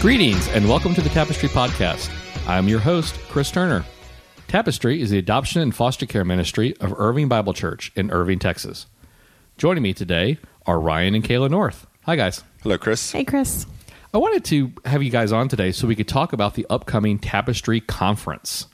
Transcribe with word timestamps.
Greetings 0.00 0.48
and 0.48 0.66
welcome 0.66 0.94
to 0.94 1.02
the 1.02 1.10
Tapestry 1.10 1.50
Podcast. 1.50 2.10
I'm 2.48 2.68
your 2.68 2.78
host, 2.78 3.16
Chris 3.28 3.50
Turner. 3.50 3.84
Tapestry 4.48 5.02
is 5.02 5.10
the 5.10 5.18
adoption 5.18 5.60
and 5.60 5.74
foster 5.74 6.06
care 6.06 6.24
ministry 6.24 6.74
of 6.78 6.98
Irving 6.98 7.28
Bible 7.28 7.52
Church 7.52 7.92
in 7.94 8.10
Irving, 8.10 8.38
Texas. 8.38 8.86
Joining 9.58 9.82
me 9.82 9.92
today 9.92 10.38
are 10.64 10.80
Ryan 10.80 11.16
and 11.16 11.22
Kayla 11.22 11.50
North. 11.50 11.86
Hi, 12.06 12.16
guys. 12.16 12.42
Hello, 12.62 12.78
Chris. 12.78 13.12
Hey, 13.12 13.24
Chris. 13.24 13.66
I 14.14 14.16
wanted 14.16 14.42
to 14.46 14.72
have 14.86 15.02
you 15.02 15.10
guys 15.10 15.32
on 15.32 15.48
today 15.48 15.70
so 15.70 15.86
we 15.86 15.94
could 15.94 16.08
talk 16.08 16.32
about 16.32 16.54
the 16.54 16.64
upcoming 16.70 17.18
Tapestry 17.18 17.82
Conference. 17.82 18.68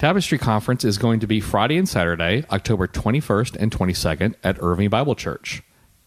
Tapestry 0.00 0.36
Conference 0.36 0.84
is 0.84 0.98
going 0.98 1.20
to 1.20 1.28
be 1.28 1.38
Friday 1.38 1.78
and 1.78 1.88
Saturday, 1.88 2.44
October 2.50 2.88
21st 2.88 3.54
and 3.54 3.70
22nd 3.70 4.34
at 4.42 4.60
Irving 4.60 4.90
Bible 4.90 5.14
Church. 5.14 5.62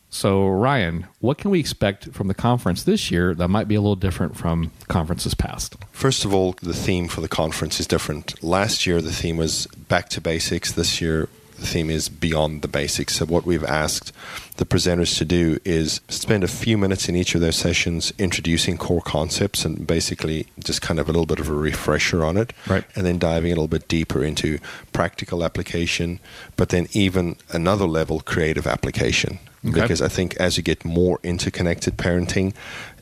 So, 0.09 0.47
Ryan, 0.47 1.07
what 1.19 1.37
can 1.37 1.51
we 1.51 1.59
expect 1.59 2.13
from 2.13 2.27
the 2.27 2.33
conference 2.33 2.83
this 2.83 3.11
year 3.11 3.35
that 3.35 3.49
might 3.49 3.67
be 3.67 3.75
a 3.75 3.81
little 3.81 3.97
different 3.97 4.37
from 4.37 4.71
conferences 4.87 5.33
past? 5.33 5.75
First 5.91 6.23
of 6.23 6.33
all, 6.33 6.55
the 6.61 6.73
theme 6.73 7.07
for 7.09 7.21
the 7.21 7.27
conference 7.27 7.79
is 7.79 7.87
different. 7.87 8.41
Last 8.41 8.85
year, 8.85 9.01
the 9.01 9.11
theme 9.11 9.37
was 9.37 9.67
back 9.67 10.07
to 10.09 10.21
basics. 10.21 10.71
This 10.71 11.01
year, 11.01 11.27
the 11.55 11.65
theme 11.65 11.89
is 11.89 12.09
beyond 12.09 12.61
the 12.61 12.67
basics. 12.67 13.15
So, 13.15 13.25
what 13.25 13.45
we've 13.45 13.63
asked 13.63 14.11
the 14.57 14.65
presenters 14.65 15.17
to 15.17 15.25
do 15.25 15.59
is 15.65 16.01
spend 16.07 16.43
a 16.43 16.47
few 16.47 16.77
minutes 16.77 17.09
in 17.09 17.15
each 17.15 17.35
of 17.35 17.41
their 17.41 17.51
sessions 17.51 18.13
introducing 18.17 18.77
core 18.77 19.01
concepts 19.01 19.65
and 19.65 19.85
basically 19.85 20.47
just 20.59 20.81
kind 20.81 20.99
of 20.99 21.09
a 21.09 21.11
little 21.11 21.25
bit 21.25 21.39
of 21.39 21.49
a 21.49 21.53
refresher 21.53 22.23
on 22.23 22.37
it. 22.37 22.53
Right. 22.67 22.85
And 22.95 23.05
then 23.05 23.19
diving 23.19 23.51
a 23.51 23.55
little 23.55 23.67
bit 23.67 23.87
deeper 23.87 24.23
into 24.23 24.59
practical 24.93 25.43
application, 25.43 26.19
but 26.55 26.69
then 26.69 26.87
even 26.91 27.37
another 27.51 27.85
level 27.85 28.21
creative 28.21 28.67
application. 28.67 29.39
Okay. 29.65 29.81
Because 29.81 30.01
I 30.01 30.07
think 30.07 30.35
as 30.37 30.57
you 30.57 30.63
get 30.63 30.85
more 30.85 31.19
interconnected 31.23 31.97
parenting 31.97 32.53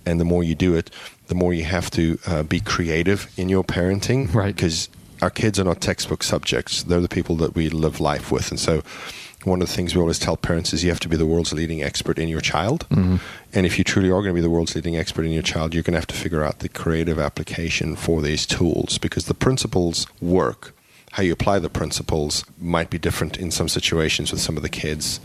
and 0.05 0.19
the 0.19 0.25
more 0.25 0.43
you 0.43 0.55
do 0.55 0.75
it, 0.75 0.89
the 1.27 1.35
more 1.35 1.53
you 1.53 1.63
have 1.63 1.89
to 1.91 2.19
uh, 2.27 2.43
be 2.43 2.59
creative 2.59 3.31
in 3.37 3.49
your 3.49 3.63
parenting. 3.63 4.33
Right. 4.33 4.55
Because 4.55 4.89
our 5.23 5.29
kids 5.29 5.57
are 5.57 5.63
not 5.63 5.79
textbook 5.79 6.21
subjects. 6.21 6.83
They're 6.83 6.99
the 6.99 7.07
people 7.07 7.37
that 7.37 7.55
we 7.55 7.69
live 7.69 8.01
life 8.01 8.29
with. 8.29 8.51
And 8.51 8.59
so 8.59 8.83
one 9.45 9.61
of 9.61 9.67
the 9.67 9.73
things 9.73 9.95
we 9.95 10.01
always 10.01 10.19
tell 10.19 10.35
parents 10.35 10.73
is 10.73 10.83
you 10.83 10.89
have 10.89 10.99
to 10.99 11.07
be 11.07 11.15
the 11.15 11.25
world's 11.25 11.53
leading 11.53 11.81
expert 11.81 12.19
in 12.19 12.27
your 12.27 12.41
child. 12.41 12.85
Mm-hmm. 12.89 13.17
And 13.53 13.65
if 13.65 13.77
you 13.77 13.85
truly 13.85 14.09
are 14.09 14.21
going 14.21 14.27
to 14.27 14.33
be 14.33 14.41
the 14.41 14.49
world's 14.49 14.75
leading 14.75 14.97
expert 14.97 15.23
in 15.23 15.31
your 15.31 15.41
child, 15.41 15.73
you're 15.73 15.83
going 15.83 15.93
to 15.93 15.99
have 15.99 16.07
to 16.07 16.15
figure 16.15 16.43
out 16.43 16.59
the 16.59 16.67
creative 16.67 17.19
application 17.19 17.95
for 17.95 18.21
these 18.21 18.45
tools 18.45 18.97
because 18.97 19.25
the 19.25 19.33
principles 19.33 20.07
work. 20.21 20.75
How 21.11 21.23
you 21.23 21.31
apply 21.31 21.59
the 21.59 21.69
principles 21.69 22.43
might 22.59 22.89
be 22.89 22.97
different 22.97 23.37
in 23.37 23.49
some 23.51 23.69
situations 23.69 24.31
with 24.31 24.41
some 24.41 24.57
of 24.57 24.63
the 24.63 24.69
kids. 24.69 25.21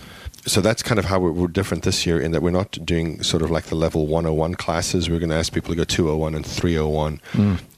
So 0.46 0.60
that's 0.60 0.82
kind 0.82 0.98
of 0.98 1.06
how 1.06 1.18
we're, 1.18 1.32
we're 1.32 1.48
different 1.48 1.82
this 1.82 2.06
year 2.06 2.20
in 2.20 2.30
that 2.32 2.42
we're 2.42 2.50
not 2.50 2.78
doing 2.84 3.22
sort 3.22 3.42
of 3.42 3.50
like 3.50 3.64
the 3.64 3.74
level 3.74 4.06
101 4.06 4.54
classes. 4.54 5.10
We're 5.10 5.18
going 5.18 5.30
to 5.30 5.36
ask 5.36 5.52
people 5.52 5.70
to 5.70 5.76
go 5.76 5.84
201 5.84 6.34
and 6.34 6.46
301 6.46 7.20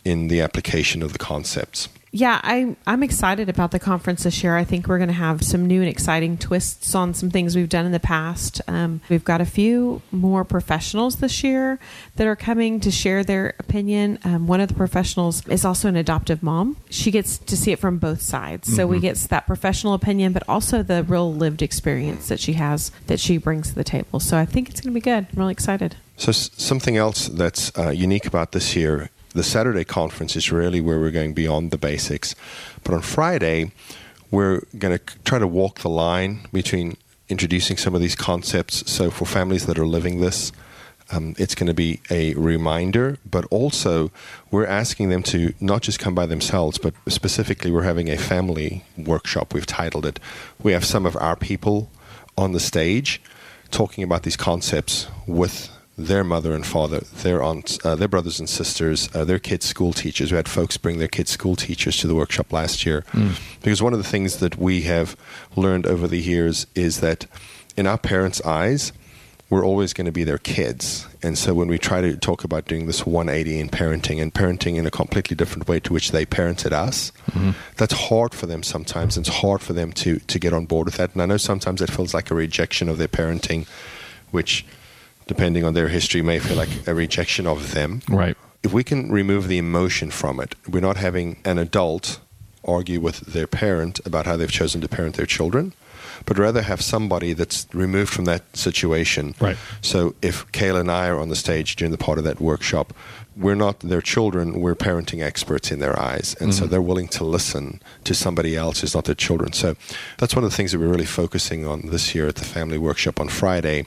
in 0.04 0.28
the 0.28 0.40
application 0.40 1.02
of 1.02 1.12
the 1.12 1.18
concepts. 1.18 1.88
Yeah, 2.12 2.40
I, 2.42 2.74
I'm 2.88 3.04
excited 3.04 3.48
about 3.48 3.70
the 3.70 3.78
conference 3.78 4.24
this 4.24 4.42
year. 4.42 4.56
I 4.56 4.64
think 4.64 4.88
we're 4.88 4.98
going 4.98 5.08
to 5.10 5.14
have 5.14 5.44
some 5.44 5.66
new 5.66 5.80
and 5.80 5.88
exciting 5.88 6.38
twists 6.38 6.92
on 6.96 7.14
some 7.14 7.30
things 7.30 7.54
we've 7.54 7.68
done 7.68 7.86
in 7.86 7.92
the 7.92 8.00
past. 8.00 8.60
Um, 8.66 9.00
we've 9.08 9.22
got 9.22 9.40
a 9.40 9.44
few 9.44 10.02
more 10.10 10.44
professionals 10.44 11.16
this 11.16 11.44
year 11.44 11.78
that 12.16 12.26
are 12.26 12.34
coming 12.34 12.80
to 12.80 12.90
share 12.90 13.22
their 13.22 13.54
opinion. 13.60 14.18
Um, 14.24 14.48
one 14.48 14.60
of 14.60 14.66
the 14.68 14.74
professionals 14.74 15.46
is 15.46 15.64
also 15.64 15.86
an 15.88 15.94
adoptive 15.94 16.42
mom. 16.42 16.76
She 16.90 17.12
gets 17.12 17.38
to 17.38 17.56
see 17.56 17.70
it 17.70 17.78
from 17.78 17.98
both 17.98 18.20
sides. 18.22 18.74
So 18.74 18.88
we 18.88 18.98
get 18.98 19.16
that 19.16 19.46
professional 19.46 19.94
opinion, 19.94 20.32
but 20.32 20.42
also 20.48 20.82
the 20.82 21.04
real 21.04 21.32
lived 21.32 21.62
experience 21.62 22.26
that 22.26 22.40
she 22.40 22.54
has 22.54 22.90
that 23.06 23.20
she 23.20 23.38
brings 23.38 23.68
to 23.68 23.74
the 23.76 23.84
table. 23.84 24.18
So 24.18 24.36
I 24.36 24.46
think 24.46 24.68
it's 24.68 24.80
going 24.80 24.92
to 24.92 24.94
be 24.94 25.00
good. 25.00 25.28
I'm 25.32 25.38
really 25.38 25.52
excited. 25.52 25.94
So 26.16 26.30
s- 26.30 26.50
something 26.56 26.96
else 26.96 27.28
that's 27.28 27.70
uh, 27.78 27.90
unique 27.90 28.26
about 28.26 28.50
this 28.50 28.74
year, 28.74 29.10
the 29.34 29.42
Saturday 29.42 29.84
conference 29.84 30.36
is 30.36 30.50
really 30.50 30.80
where 30.80 30.98
we're 30.98 31.10
going 31.10 31.34
beyond 31.34 31.70
the 31.70 31.78
basics, 31.78 32.34
but 32.84 32.94
on 32.94 33.02
Friday 33.02 33.72
we're 34.30 34.62
going 34.78 34.96
to 34.96 35.04
try 35.24 35.38
to 35.38 35.46
walk 35.46 35.80
the 35.80 35.88
line 35.88 36.40
between 36.52 36.96
introducing 37.28 37.76
some 37.76 37.94
of 37.94 38.00
these 38.00 38.16
concepts. 38.16 38.90
So 38.90 39.10
for 39.10 39.24
families 39.24 39.66
that 39.66 39.78
are 39.78 39.86
living 39.86 40.20
this. 40.20 40.52
Um, 41.12 41.34
it's 41.38 41.56
going 41.56 41.66
to 41.66 41.74
be 41.74 42.00
a 42.08 42.34
reminder, 42.34 43.18
but 43.28 43.44
also 43.50 44.12
we're 44.52 44.66
asking 44.66 45.08
them 45.08 45.24
to 45.24 45.52
not 45.58 45.82
just 45.82 45.98
come 45.98 46.14
by 46.14 46.26
themselves, 46.26 46.78
but 46.78 46.94
specifically, 47.08 47.72
we're 47.72 47.82
having 47.82 48.08
a 48.08 48.16
family 48.16 48.84
workshop. 48.96 49.52
We've 49.52 49.66
titled 49.66 50.06
it. 50.06 50.20
We 50.62 50.70
have 50.70 50.84
some 50.84 51.06
of 51.06 51.16
our 51.16 51.34
people 51.34 51.90
on 52.38 52.52
the 52.52 52.60
stage 52.60 53.20
talking 53.72 54.04
about 54.04 54.22
these 54.22 54.36
concepts 54.36 55.08
with 55.26 55.68
their 56.06 56.24
mother 56.24 56.52
and 56.52 56.66
father, 56.66 57.00
their 57.22 57.42
aunts, 57.42 57.78
uh, 57.84 57.94
their 57.94 58.08
brothers 58.08 58.38
and 58.40 58.48
sisters, 58.48 59.08
uh, 59.14 59.24
their 59.24 59.38
kids' 59.38 59.66
school 59.66 59.92
teachers. 59.92 60.32
We 60.32 60.36
had 60.36 60.48
folks 60.48 60.76
bring 60.76 60.98
their 60.98 61.08
kids' 61.08 61.30
school 61.30 61.56
teachers 61.56 61.96
to 61.98 62.06
the 62.06 62.14
workshop 62.14 62.52
last 62.52 62.84
year. 62.86 63.04
Because 63.62 63.82
one 63.82 63.92
of 63.92 63.98
the 63.98 64.08
things 64.08 64.38
that 64.38 64.56
we 64.56 64.82
have 64.82 65.16
learned 65.56 65.86
over 65.86 66.06
the 66.08 66.20
years 66.20 66.66
is 66.74 67.00
that 67.00 67.26
in 67.76 67.86
our 67.86 67.98
parents' 67.98 68.40
eyes, 68.42 68.92
we're 69.50 69.64
always 69.64 69.92
going 69.92 70.04
to 70.06 70.12
be 70.12 70.22
their 70.22 70.38
kids. 70.38 71.08
And 71.22 71.36
so 71.36 71.54
when 71.54 71.66
we 71.66 71.76
try 71.76 72.00
to 72.00 72.16
talk 72.16 72.44
about 72.44 72.66
doing 72.66 72.86
this 72.86 73.04
180 73.04 73.58
in 73.58 73.68
parenting 73.68 74.22
and 74.22 74.32
parenting 74.32 74.76
in 74.76 74.86
a 74.86 74.92
completely 74.92 75.34
different 75.34 75.66
way 75.66 75.80
to 75.80 75.92
which 75.92 76.12
they 76.12 76.24
parented 76.24 76.70
us, 76.72 77.10
that's 77.76 77.92
hard 77.92 78.32
for 78.32 78.46
them 78.46 78.62
sometimes. 78.62 79.18
It's 79.18 79.28
hard 79.28 79.60
for 79.60 79.72
them 79.72 79.92
to, 79.94 80.20
to 80.20 80.38
get 80.38 80.52
on 80.52 80.66
board 80.66 80.86
with 80.86 80.96
that. 80.98 81.12
And 81.14 81.20
I 81.20 81.26
know 81.26 81.36
sometimes 81.36 81.82
it 81.82 81.90
feels 81.90 82.14
like 82.14 82.30
a 82.30 82.34
rejection 82.34 82.88
of 82.88 82.96
their 82.98 83.08
parenting, 83.08 83.66
which, 84.30 84.64
depending 85.30 85.62
on 85.64 85.74
their 85.74 85.86
history, 85.86 86.22
may 86.22 86.40
feel 86.40 86.56
like 86.56 86.88
a 86.88 86.92
rejection 86.92 87.46
of 87.46 87.72
them. 87.72 88.02
Right. 88.08 88.36
If 88.64 88.72
we 88.72 88.82
can 88.82 89.12
remove 89.12 89.46
the 89.46 89.58
emotion 89.58 90.10
from 90.10 90.40
it, 90.40 90.56
we're 90.68 90.80
not 90.80 90.96
having 90.96 91.36
an 91.44 91.56
adult 91.56 92.18
argue 92.64 92.98
with 92.98 93.20
their 93.20 93.46
parent 93.46 94.00
about 94.04 94.26
how 94.26 94.36
they've 94.36 94.50
chosen 94.50 94.80
to 94.80 94.88
parent 94.88 95.14
their 95.14 95.26
children, 95.26 95.72
but 96.26 96.38
rather 96.38 96.62
have 96.62 96.80
somebody 96.80 97.32
that's 97.32 97.66
removed 97.72 98.12
from 98.12 98.24
that 98.26 98.56
situation. 98.56 99.34
Right. 99.40 99.56
So 99.80 100.14
if 100.22 100.50
Kayla 100.52 100.80
and 100.80 100.90
I 100.90 101.08
are 101.08 101.18
on 101.18 101.28
the 101.28 101.36
stage 101.36 101.76
during 101.76 101.92
the 101.92 101.98
part 101.98 102.18
of 102.18 102.24
that 102.24 102.40
workshop, 102.40 102.92
we're 103.36 103.54
not 103.54 103.80
their 103.80 104.02
children, 104.02 104.60
we're 104.60 104.74
parenting 104.74 105.22
experts 105.22 105.70
in 105.70 105.78
their 105.78 105.98
eyes. 105.98 106.36
And 106.40 106.52
so 106.52 106.62
mm-hmm. 106.62 106.70
they're 106.70 106.82
willing 106.82 107.08
to 107.08 107.24
listen 107.24 107.80
to 108.04 108.14
somebody 108.14 108.56
else 108.56 108.80
who's 108.80 108.94
not 108.94 109.04
their 109.04 109.14
children. 109.14 109.52
So 109.52 109.76
that's 110.18 110.34
one 110.34 110.44
of 110.44 110.50
the 110.50 110.56
things 110.56 110.72
that 110.72 110.78
we're 110.78 110.88
really 110.88 111.06
focusing 111.06 111.66
on 111.66 111.86
this 111.86 112.14
year 112.14 112.26
at 112.26 112.34
the 112.34 112.44
family 112.44 112.76
workshop 112.76 113.20
on 113.20 113.28
Friday 113.28 113.86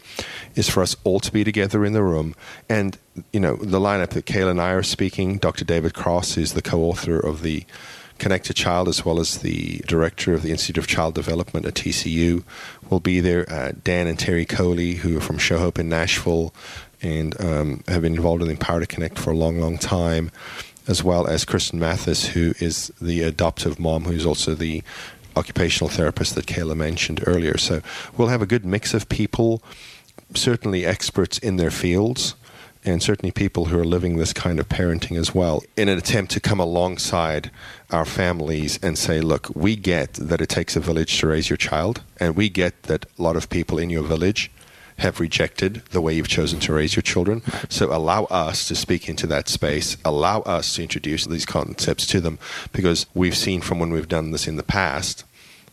is 0.56 0.70
for 0.70 0.82
us 0.82 0.96
all 1.04 1.20
to 1.20 1.32
be 1.32 1.44
together 1.44 1.86
in 1.86 1.94
the 1.94 2.04
room. 2.04 2.36
And, 2.70 2.98
you 3.32 3.40
know, 3.40 3.58
the 3.58 3.80
lineup 3.80 4.10
that 4.10 4.26
Kayla 4.26 4.52
and 4.52 4.62
I 4.62 4.72
are 4.72 4.84
speaking, 4.84 5.38
Dr. 5.38 5.66
David 5.66 5.94
Cross, 5.94 6.36
who's 6.36 6.54
the 6.54 6.62
co 6.62 6.82
author 6.82 7.20
of 7.20 7.42
the 7.42 7.66
Connected 8.18 8.56
Child, 8.56 8.88
as 8.88 9.04
well 9.04 9.20
as 9.20 9.40
the 9.40 9.80
director 9.88 10.34
of 10.34 10.42
the 10.42 10.52
Institute 10.52 10.78
of 10.78 10.88
Child 10.88 11.16
Development 11.16 11.66
at 11.66 11.74
TCU, 11.74 12.44
will 12.90 13.00
be 13.00 13.20
there. 13.20 13.52
Uh, 13.52 13.74
Dan 13.84 14.08
and 14.08 14.18
Terry 14.18 14.46
Coley, 14.46 14.96
who 14.96 15.18
are 15.18 15.22
from 15.22 15.38
Show 15.38 15.58
Hope 15.58 15.80
in 15.80 15.90
Nashville 15.90 16.54
and 17.02 17.40
um, 17.42 17.84
have 17.88 18.02
been 18.02 18.16
involved 18.16 18.42
in 18.42 18.50
Empower 18.50 18.80
to 18.80 18.88
Connect 18.88 19.20
for 19.20 19.32
a 19.32 19.36
long, 19.36 19.60
long 19.60 19.78
time, 19.78 20.32
as 20.88 21.04
well 21.04 21.28
as 21.28 21.46
Kristen 21.46 21.80
Mathis, 21.80 22.28
who 22.28 22.54
is 22.60 22.92
the 23.02 23.24
adoptive 23.24 23.80
mom, 23.80 24.06
who's 24.06 24.26
also 24.26 24.56
the 24.56 24.84
occupational 25.36 25.90
therapist 25.90 26.36
that 26.36 26.46
Kayla 26.46 26.76
mentioned 26.76 27.24
earlier. 27.26 27.58
So 27.58 27.82
we'll 28.16 28.28
have 28.30 28.42
a 28.42 28.46
good 28.46 28.66
mix 28.66 28.94
of 28.94 29.10
people, 29.10 29.62
certainly 30.34 30.86
experts 30.86 31.38
in 31.40 31.58
their 31.58 31.72
fields 31.72 32.36
and 32.86 33.02
certainly 33.02 33.32
people 33.32 33.66
who 33.66 33.80
are 33.80 33.86
living 33.86 34.18
this 34.18 34.34
kind 34.34 34.60
of 34.60 34.70
parenting 34.70 35.18
as 35.18 35.34
well, 35.34 35.64
in 35.78 35.90
an 35.90 35.98
attempt 35.98 36.32
to 36.34 36.40
come 36.40 36.60
alongside 36.60 37.52
our 37.92 38.06
families 38.06 38.80
and 38.82 38.98
say, 38.98 39.22
look, 39.22 39.50
we 39.56 39.76
get 39.76 40.14
that 40.14 40.42
it 40.42 40.50
takes 40.50 40.76
a 40.76 40.80
village 40.80 41.20
to 41.20 41.28
raise 41.28 41.50
your 41.50 41.58
child, 41.58 42.02
and 42.20 42.36
we 42.36 42.50
get 42.50 42.84
that 42.84 43.06
a 43.18 43.22
lot 43.22 43.36
of 43.36 43.50
people 43.50 43.78
in 43.78 43.90
your 43.90 44.04
village 44.04 44.52
have 44.98 45.20
rejected 45.20 45.84
the 45.88 46.02
way 46.02 46.14
you've 46.14 46.28
chosen 46.28 46.60
to 46.60 46.74
raise 46.74 46.96
your 46.96 47.02
children. 47.02 47.42
So 47.68 47.92
allow 47.92 48.26
us 48.26 48.68
to 48.68 48.76
speak 48.76 49.10
into 49.10 49.26
that 49.28 49.50
space, 49.50 49.98
allow 50.06 50.42
us 50.42 50.76
to 50.76 50.84
introduce 50.84 51.26
these 51.26 51.46
concepts 51.46 52.06
to 52.08 52.22
them, 52.22 52.38
because 52.72 53.08
we've 53.14 53.36
seen 53.36 53.62
from 53.62 53.80
when 53.80 53.92
we've 53.92 54.08
done 54.08 54.32
this 54.32 54.48
in 54.48 54.56
the 54.56 54.64
past 54.64 55.24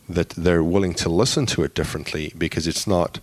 that 0.09 0.29
they're 0.29 0.63
willing 0.63 0.93
to 0.95 1.07
listen 1.07 1.45
to 1.45 1.63
it 1.63 1.75
differently 1.75 2.33
because 2.37 2.67
it's 2.67 2.87
not 2.87 3.19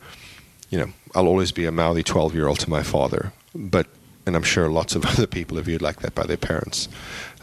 you 0.71 0.79
know, 0.79 0.89
I'll 1.15 1.27
always 1.27 1.53
be 1.53 1.65
a 1.65 1.73
mouthy 1.73 2.03
12 2.03 2.35
year 2.35 2.47
old 2.47 2.61
to 2.61 2.71
my 2.71 2.83
father. 2.83 3.33
But, 3.59 3.87
and 4.25 4.37
I'm 4.37 4.43
sure 4.43 4.71
lots 4.71 4.95
of 4.95 5.05
other 5.13 5.27
people 5.27 5.59
are 5.59 5.63
viewed 5.63 5.83
like 5.83 6.01
that 6.01 6.15
by 6.15 6.25
their 6.25 6.37
parents, 6.37 6.89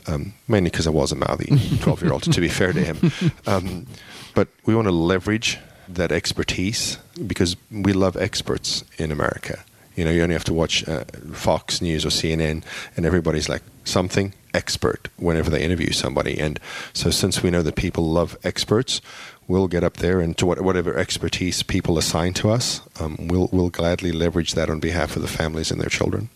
um, 0.07 0.33
mainly 0.47 0.69
because 0.69 0.87
I 0.87 0.91
was 0.91 1.11
a 1.11 1.15
mouthy 1.15 1.77
12 1.81 2.01
year 2.01 2.13
old, 2.13 2.23
to 2.23 2.41
be 2.41 2.47
fair 2.47 2.73
to 2.73 2.79
him. 2.79 3.11
Um, 3.45 3.85
but 4.33 4.47
we 4.65 4.75
want 4.75 4.87
to 4.87 4.91
leverage 4.93 5.59
that 5.87 6.11
expertise 6.11 6.97
because 7.27 7.55
we 7.69 7.93
love 7.93 8.17
experts 8.17 8.83
in 8.97 9.11
America. 9.11 9.63
You 9.95 10.03
know, 10.03 10.11
you 10.11 10.23
only 10.23 10.33
have 10.33 10.43
to 10.45 10.53
watch 10.53 10.87
uh, 10.87 11.05
Fox 11.33 11.81
News 11.81 12.05
or 12.05 12.09
CNN, 12.09 12.63
and 12.97 13.05
everybody's 13.05 13.47
like 13.47 13.61
something 13.85 14.33
expert 14.55 15.09
whenever 15.17 15.49
they 15.49 15.61
interview 15.61 15.91
somebody. 15.91 16.39
And 16.39 16.59
so, 16.93 17.11
since 17.11 17.43
we 17.43 17.51
know 17.51 17.61
that 17.61 17.75
people 17.75 18.09
love 18.09 18.37
experts, 18.43 19.01
we'll 19.47 19.67
get 19.67 19.83
up 19.83 19.97
there 19.97 20.21
and 20.21 20.37
to 20.37 20.45
whatever 20.45 20.97
expertise 20.97 21.61
people 21.61 21.97
assign 21.97 22.33
to 22.35 22.49
us, 22.49 22.81
um, 22.99 23.17
we'll 23.19 23.49
we'll 23.51 23.69
gladly 23.69 24.11
leverage 24.11 24.53
that 24.53 24.69
on 24.69 24.79
behalf 24.79 25.15
of 25.15 25.21
the 25.21 25.27
families 25.27 25.71
and 25.71 25.79
their 25.79 25.89
children. 25.89 26.29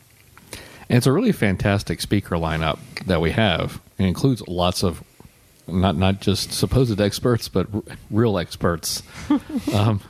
And 0.89 0.97
it's 0.97 1.07
a 1.07 1.11
really 1.11 1.31
fantastic 1.31 2.01
speaker 2.01 2.35
lineup 2.35 2.79
that 3.05 3.21
we 3.21 3.31
have. 3.31 3.81
It 3.97 4.05
includes 4.05 4.41
lots 4.47 4.83
of 4.83 5.03
not 5.67 5.95
not 5.95 6.19
just 6.19 6.51
supposed 6.51 6.99
experts, 6.99 7.47
but 7.47 7.67
r- 7.73 7.83
real 8.09 8.37
experts. 8.37 9.03
um, 9.73 10.01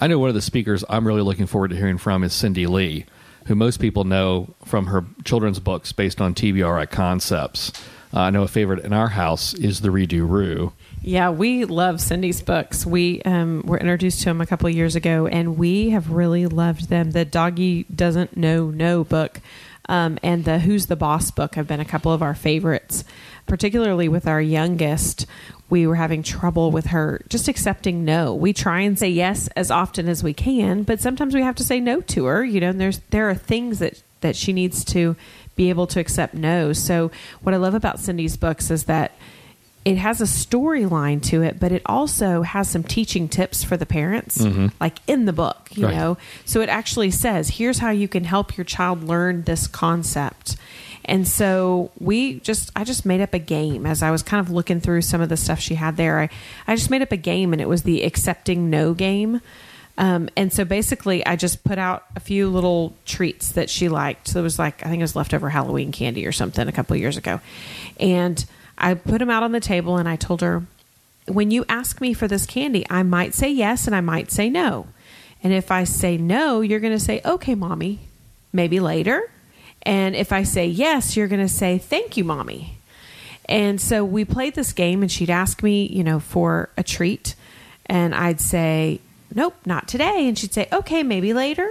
I 0.00 0.08
know 0.08 0.18
one 0.18 0.30
of 0.30 0.34
the 0.34 0.42
speakers 0.42 0.84
I'm 0.88 1.06
really 1.06 1.22
looking 1.22 1.46
forward 1.46 1.68
to 1.68 1.76
hearing 1.76 1.98
from 1.98 2.24
is 2.24 2.32
Cindy 2.32 2.66
Lee, 2.66 3.04
who 3.46 3.54
most 3.54 3.78
people 3.78 4.04
know 4.04 4.54
from 4.64 4.86
her 4.86 5.04
children's 5.24 5.60
books 5.60 5.92
based 5.92 6.20
on 6.20 6.34
TBRI 6.34 6.90
concepts. 6.90 7.72
Uh, 8.14 8.20
I 8.20 8.30
know 8.30 8.42
a 8.42 8.48
favorite 8.48 8.84
in 8.84 8.92
our 8.92 9.08
house 9.08 9.54
is 9.54 9.80
the 9.80 9.88
Redo 9.88 10.28
Roo. 10.28 10.72
Yeah, 11.00 11.30
we 11.30 11.64
love 11.64 12.00
Cindy's 12.00 12.42
books. 12.42 12.86
We 12.86 13.22
um, 13.22 13.62
were 13.64 13.78
introduced 13.78 14.20
to 14.20 14.26
them 14.26 14.40
a 14.40 14.46
couple 14.46 14.68
years 14.68 14.94
ago, 14.94 15.26
and 15.26 15.58
we 15.58 15.90
have 15.90 16.10
really 16.10 16.46
loved 16.46 16.88
them. 16.88 17.10
The 17.10 17.24
Doggy 17.24 17.84
Doesn't 17.84 18.36
Know 18.36 18.70
No 18.70 19.02
book 19.02 19.40
um, 19.88 20.18
and 20.22 20.44
the 20.44 20.60
Who's 20.60 20.86
the 20.86 20.96
Boss 20.96 21.30
book 21.30 21.54
have 21.56 21.66
been 21.66 21.80
a 21.80 21.84
couple 21.84 22.12
of 22.12 22.22
our 22.22 22.34
favorites, 22.34 23.04
particularly 23.46 24.08
with 24.08 24.26
our 24.26 24.40
youngest. 24.40 25.26
We 25.72 25.86
were 25.86 25.96
having 25.96 26.22
trouble 26.22 26.70
with 26.70 26.86
her 26.88 27.22
just 27.30 27.48
accepting 27.48 28.04
no. 28.04 28.34
We 28.34 28.52
try 28.52 28.80
and 28.80 28.98
say 28.98 29.08
yes 29.08 29.48
as 29.56 29.70
often 29.70 30.06
as 30.06 30.22
we 30.22 30.34
can, 30.34 30.82
but 30.82 31.00
sometimes 31.00 31.34
we 31.34 31.40
have 31.40 31.54
to 31.56 31.64
say 31.64 31.80
no 31.80 32.02
to 32.14 32.26
her. 32.26 32.44
You 32.44 32.60
know, 32.60 32.68
and 32.68 32.80
there's 32.80 33.00
there 33.08 33.30
are 33.30 33.34
things 33.34 33.78
that 33.78 34.02
that 34.20 34.36
she 34.36 34.52
needs 34.52 34.84
to 34.84 35.16
be 35.56 35.70
able 35.70 35.86
to 35.86 35.98
accept 35.98 36.34
no. 36.34 36.74
So 36.74 37.10
what 37.42 37.54
I 37.54 37.58
love 37.58 37.74
about 37.74 37.98
Cindy's 38.00 38.36
books 38.36 38.70
is 38.70 38.84
that 38.84 39.12
it 39.84 39.96
has 39.96 40.20
a 40.20 40.24
storyline 40.24 41.22
to 41.30 41.42
it, 41.42 41.58
but 41.58 41.72
it 41.72 41.82
also 41.86 42.42
has 42.42 42.68
some 42.68 42.84
teaching 42.84 43.28
tips 43.28 43.64
for 43.64 43.76
the 43.76 43.86
parents, 43.86 44.38
mm-hmm. 44.38 44.68
like 44.80 44.98
in 45.06 45.24
the 45.24 45.32
book, 45.32 45.70
you 45.74 45.86
Right. 45.86 45.96
know. 45.96 46.18
So 46.44 46.60
it 46.60 46.68
actually 46.68 47.10
says, 47.10 47.48
here's 47.58 47.78
how 47.78 47.90
you 47.90 48.08
can 48.08 48.24
help 48.24 48.56
your 48.56 48.64
child 48.64 49.02
learn 49.02 49.42
this 49.42 49.66
concept. 49.66 50.56
And 51.04 51.26
so 51.26 51.90
we 51.98 52.40
just, 52.40 52.70
I 52.76 52.84
just 52.84 53.04
made 53.04 53.20
up 53.20 53.34
a 53.34 53.38
game 53.38 53.86
as 53.86 54.02
I 54.02 54.10
was 54.10 54.22
kind 54.22 54.40
of 54.40 54.52
looking 54.52 54.80
through 54.80 55.02
some 55.02 55.20
of 55.20 55.28
the 55.28 55.36
stuff 55.36 55.58
she 55.58 55.74
had 55.74 55.96
there. 55.96 56.20
I, 56.20 56.28
I 56.66 56.76
just 56.76 56.90
made 56.90 57.02
up 57.02 57.12
a 57.12 57.16
game 57.16 57.52
and 57.52 57.60
it 57.60 57.68
was 57.68 57.82
the 57.82 58.02
accepting 58.02 58.70
no 58.70 58.94
game. 58.94 59.40
Um, 59.98 60.28
and 60.36 60.52
so 60.52 60.64
basically, 60.64 61.24
I 61.26 61.36
just 61.36 61.64
put 61.64 61.78
out 61.78 62.04
a 62.16 62.20
few 62.20 62.48
little 62.48 62.94
treats 63.04 63.52
that 63.52 63.68
she 63.68 63.88
liked. 63.88 64.28
So 64.28 64.40
it 64.40 64.42
was 64.42 64.58
like, 64.58 64.84
I 64.86 64.88
think 64.88 65.00
it 65.00 65.04
was 65.04 65.16
leftover 65.16 65.50
Halloween 65.50 65.92
candy 65.92 66.24
or 66.26 66.32
something 66.32 66.66
a 66.66 66.72
couple 66.72 66.96
years 66.96 67.16
ago. 67.16 67.40
And 68.00 68.44
I 68.78 68.94
put 68.94 69.18
them 69.18 69.30
out 69.30 69.42
on 69.42 69.52
the 69.52 69.60
table 69.60 69.98
and 69.98 70.08
I 70.08 70.16
told 70.16 70.40
her, 70.40 70.62
when 71.28 71.50
you 71.50 71.64
ask 71.68 72.00
me 72.00 72.14
for 72.14 72.26
this 72.26 72.46
candy, 72.46 72.86
I 72.90 73.02
might 73.02 73.34
say 73.34 73.50
yes 73.50 73.86
and 73.86 73.94
I 73.94 74.00
might 74.00 74.30
say 74.30 74.48
no. 74.48 74.86
And 75.42 75.52
if 75.52 75.70
I 75.70 75.84
say 75.84 76.16
no, 76.16 76.60
you're 76.60 76.80
going 76.80 76.92
to 76.92 77.00
say, 77.00 77.20
okay, 77.24 77.54
mommy, 77.54 78.00
maybe 78.52 78.80
later. 78.80 79.30
And 79.82 80.14
if 80.14 80.32
I 80.32 80.44
say 80.44 80.66
yes, 80.66 81.16
you're 81.16 81.28
going 81.28 81.40
to 81.40 81.52
say, 81.52 81.78
thank 81.78 82.16
you, 82.16 82.24
mommy. 82.24 82.78
And 83.48 83.80
so 83.80 84.04
we 84.04 84.24
played 84.24 84.54
this 84.54 84.72
game, 84.72 85.02
and 85.02 85.10
she'd 85.10 85.30
ask 85.30 85.62
me, 85.62 85.86
you 85.86 86.04
know, 86.04 86.20
for 86.20 86.70
a 86.76 86.82
treat. 86.82 87.34
And 87.86 88.14
I'd 88.14 88.40
say, 88.40 89.00
nope, 89.34 89.56
not 89.66 89.88
today. 89.88 90.28
And 90.28 90.38
she'd 90.38 90.54
say, 90.54 90.68
okay, 90.72 91.02
maybe 91.02 91.34
later. 91.34 91.68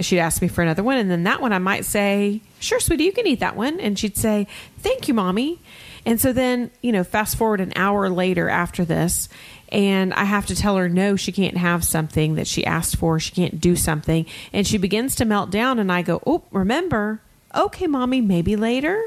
She'd 0.00 0.18
ask 0.18 0.42
me 0.42 0.48
for 0.48 0.62
another 0.62 0.82
one. 0.82 0.98
And 0.98 1.10
then 1.10 1.24
that 1.24 1.40
one, 1.40 1.52
I 1.52 1.58
might 1.58 1.84
say, 1.84 2.40
sure, 2.58 2.80
sweetie, 2.80 3.04
you 3.04 3.12
can 3.12 3.26
eat 3.26 3.40
that 3.40 3.56
one. 3.56 3.78
And 3.78 3.98
she'd 3.98 4.16
say, 4.16 4.46
thank 4.78 5.06
you, 5.08 5.14
mommy. 5.14 5.60
And 6.06 6.20
so 6.20 6.32
then, 6.32 6.70
you 6.82 6.92
know, 6.92 7.04
fast 7.04 7.36
forward 7.36 7.60
an 7.60 7.72
hour 7.76 8.08
later 8.10 8.48
after 8.48 8.84
this, 8.84 9.28
and 9.70 10.12
I 10.12 10.24
have 10.24 10.46
to 10.46 10.54
tell 10.54 10.76
her 10.76 10.88
no, 10.88 11.16
she 11.16 11.32
can't 11.32 11.56
have 11.56 11.82
something 11.84 12.34
that 12.34 12.46
she 12.46 12.64
asked 12.66 12.96
for. 12.96 13.18
She 13.18 13.32
can't 13.32 13.60
do 13.60 13.74
something. 13.74 14.26
And 14.52 14.66
she 14.66 14.78
begins 14.78 15.14
to 15.16 15.24
melt 15.24 15.50
down. 15.50 15.78
And 15.78 15.90
I 15.90 16.02
go, 16.02 16.22
oh, 16.26 16.44
remember, 16.52 17.20
okay, 17.54 17.86
mommy, 17.86 18.20
maybe 18.20 18.56
later 18.56 19.02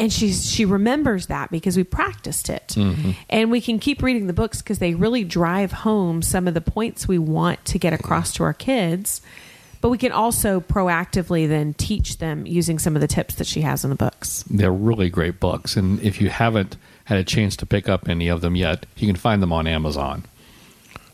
and 0.00 0.10
she's 0.10 0.50
she 0.50 0.64
remembers 0.64 1.26
that 1.26 1.50
because 1.50 1.76
we 1.76 1.84
practiced 1.84 2.48
it 2.48 2.68
mm-hmm. 2.68 3.10
and 3.28 3.50
we 3.50 3.60
can 3.60 3.78
keep 3.78 4.02
reading 4.02 4.26
the 4.26 4.32
books 4.32 4.62
because 4.62 4.78
they 4.78 4.94
really 4.94 5.24
drive 5.24 5.70
home 5.70 6.22
some 6.22 6.48
of 6.48 6.54
the 6.54 6.60
points 6.60 7.06
we 7.06 7.18
want 7.18 7.62
to 7.66 7.78
get 7.78 7.92
across 7.92 8.32
to 8.32 8.42
our 8.42 8.54
kids 8.54 9.20
but 9.80 9.88
we 9.88 9.98
can 9.98 10.12
also 10.12 10.60
proactively 10.60 11.48
then 11.48 11.74
teach 11.74 12.18
them 12.18 12.46
using 12.46 12.78
some 12.78 12.94
of 12.94 13.00
the 13.00 13.08
tips 13.08 13.36
that 13.36 13.46
she 13.46 13.62
has 13.62 13.84
in 13.84 13.90
the 13.90 13.96
books 13.96 14.44
They're 14.50 14.72
really 14.72 15.10
great 15.10 15.40
books, 15.40 15.76
and 15.76 16.00
if 16.02 16.20
you 16.20 16.28
haven't 16.30 16.76
had 17.04 17.18
a 17.18 17.24
chance 17.24 17.56
to 17.56 17.66
pick 17.66 17.88
up 17.88 18.08
any 18.08 18.28
of 18.28 18.40
them 18.40 18.54
yet, 18.54 18.86
you 18.96 19.06
can 19.06 19.16
find 19.16 19.42
them 19.42 19.52
on 19.52 19.66
Amazon. 19.66 20.24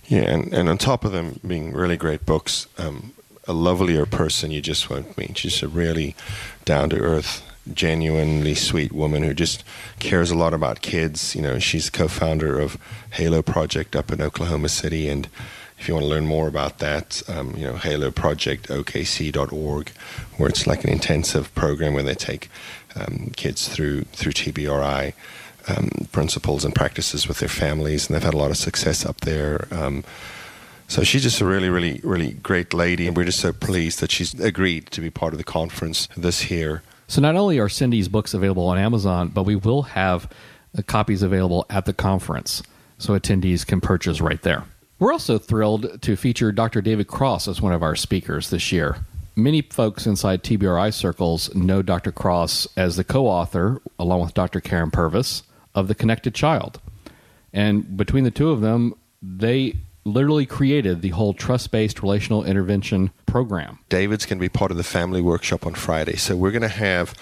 Yeah, 0.09 0.23
and, 0.23 0.53
and 0.53 0.69
on 0.69 0.79
top 0.79 1.05
of 1.05 1.13
them 1.13 1.41
being 1.45 1.73
really 1.73 1.97
great 1.97 2.27
books, 2.27 2.69
um, 2.79 3.13
a 3.49 3.53
lovelier 3.53 4.07
person 4.07 4.51
you 4.51 4.61
just 4.61 4.91
won't 4.91 5.17
meet. 5.17 5.39
She's 5.39 5.63
a 5.63 5.69
really 5.69 6.15
down 6.65 6.91
to 6.91 6.99
earth, 6.99 7.43
genuinely 7.73 8.55
sweet 8.55 8.93
woman 8.93 9.23
who 9.23 9.35
just 9.35 9.65
cares 9.99 10.31
a 10.31 10.37
lot 10.37 10.55
about 10.55 10.81
kids. 10.81 11.35
You 11.35 11.43
know, 11.43 11.59
she's 11.59 11.91
co 11.91 12.09
founder 12.09 12.61
of 12.61 12.77
Halo 13.11 13.43
Project 13.43 13.97
up 13.97 14.13
in 14.13 14.21
Oklahoma 14.21 14.69
City. 14.69 15.09
And 15.09 15.29
if 15.79 15.89
you 15.89 15.95
want 15.95 16.05
to 16.05 16.11
learn 16.11 16.27
more 16.27 16.49
about 16.49 16.79
that, 16.79 17.23
um, 17.29 17.55
you 17.57 17.65
know, 17.65 17.77
Halo 17.77 18.11
Project, 18.11 18.69
OKC.org, 18.69 19.91
where 20.37 20.49
it's 20.49 20.67
like 20.67 20.85
an 20.85 20.91
intensive 20.91 21.55
program 21.55 21.95
where 21.95 22.03
they 22.03 22.15
take 22.15 22.49
um, 22.95 23.33
kids 23.37 23.69
through 23.69 24.03
through 24.13 24.33
TBRI 24.33 25.13
um, 25.69 26.09
principles 26.13 26.65
and 26.65 26.75
practices 26.75 27.29
with 27.29 27.39
their 27.39 27.49
families, 27.49 28.07
and 28.07 28.15
they've 28.15 28.23
had 28.23 28.35
a 28.35 28.39
lot 28.39 28.51
of 28.51 28.57
success 28.57 29.05
up 29.05 29.21
there. 29.21 29.69
Um, 29.71 30.05
so 30.89 31.03
she's 31.03 31.23
just 31.23 31.41
a 31.41 31.45
really, 31.45 31.69
really, 31.69 32.01
really 32.05 32.33
great 32.33 32.73
lady, 32.73 33.07
and 33.07 33.17
we're 33.17 33.25
just 33.25 33.41
so 33.41 33.53
pleased 33.53 34.01
that 34.01 34.11
she's 34.11 34.39
agreed 34.39 34.87
to 34.93 35.01
be 35.01 35.11
part 35.11 35.35
of 35.35 35.39
the 35.39 35.45
conference 35.45 36.09
this 36.17 36.51
year. 36.51 36.83
So 37.09 37.21
not 37.21 37.35
only 37.35 37.59
are 37.59 37.69
Cindy's 37.69 38.09
books 38.09 38.35
available 38.35 38.67
on 38.67 38.79
Amazon, 38.79 39.29
but 39.29 39.43
we 39.43 39.57
will 39.57 39.83
have 39.83 40.29
uh, 40.77 40.83
copies 40.87 41.23
available 41.23 41.67
at 41.71 41.87
the 41.87 41.93
conference, 41.93 42.63
so 42.99 43.19
attendees 43.19 43.67
can 43.67 43.81
purchase 43.81 44.21
right 44.21 44.41
there. 44.43 44.65
We're 44.99 45.13
also 45.13 45.37
thrilled 45.37 46.01
to 46.03 46.17
feature 46.17 46.53
Dr. 46.53 46.81
David 46.81 47.07
Cross 47.07 47.49
as 47.49 47.61
one 47.61 47.75
of 47.75 47.83
our 47.83 47.95
speakers 47.95 48.49
this 48.49 48.73
year. 48.73 49.05
Many 49.35 49.61
folks 49.61 50.07
inside 50.07 50.43
TBRI 50.43 50.95
circles 50.95 51.55
know 51.55 51.83
Dr. 51.83 52.11
Cross 52.11 52.67
as 52.79 52.97
the 52.97 53.05
co-author, 53.05 53.83
along 53.99 54.23
with 54.23 54.33
Dr. 54.33 54.63
Karyn 54.63 54.91
Purvis, 54.91 55.43
of 55.75 55.89
The 55.89 55.95
Connected 55.95 56.35
Child. 56.35 56.81
And 57.53 57.95
between 57.99 58.25
the 58.25 58.31
two 58.31 58.49
of 58.49 58.63
them, 58.63 58.95
they 59.21 59.75
literally 60.05 60.47
created 60.47 61.03
the 61.03 61.11
whole 61.11 61.35
trust-based 61.35 62.01
relational 62.01 62.45
intervention 62.45 63.11
program. 63.27 63.79
David's 63.91 64.25
going 64.25 64.39
to 64.39 64.41
be 64.41 64.49
part 64.49 64.71
of 64.71 64.79
the 64.79 64.85
family 64.85 65.21
workshop 65.21 65.67
on 65.67 65.75
Friday. 65.75 66.17
So 66.17 66.37
we're 66.37 66.53
going 66.53 66.63
to 66.63 66.69
have, 66.69 67.15